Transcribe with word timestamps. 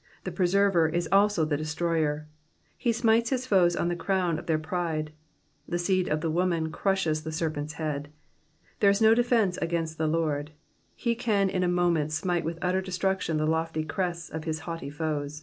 '*' 0.00 0.22
The 0.22 0.30
Preserver 0.30 0.88
is 0.88 1.08
also 1.10 1.44
the 1.44 1.56
Destroyer. 1.56 2.28
He 2.78 2.92
smites 2.92 3.30
his 3.30 3.44
foes 3.44 3.74
on 3.74 3.88
the 3.88 3.96
crown 3.96 4.38
of 4.38 4.46
their 4.46 4.56
pride. 4.56 5.10
The 5.66 5.80
seed 5.80 6.06
of 6.08 6.20
the 6.20 6.30
woman 6.30 6.70
crushes 6.70 7.24
the 7.24 7.32
serpent's 7.32 7.72
head. 7.72 8.08
There 8.78 8.90
is 8.90 9.02
no 9.02 9.16
defence 9.16 9.56
against 9.56 9.98
the 9.98 10.06
Lord, 10.06 10.52
ho 11.04 11.14
can 11.16 11.50
in 11.50 11.64
a 11.64 11.66
moment 11.66 12.12
smite 12.12 12.44
with 12.44 12.60
utter 12.62 12.82
destruction 12.82 13.36
the 13.36 13.46
lofty 13.46 13.82
crests 13.82 14.30
of 14.30 14.44
his 14.44 14.60
haughty 14.60 14.90
foes. 14.90 15.42